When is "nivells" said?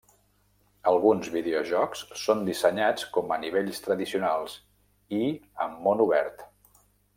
3.45-3.83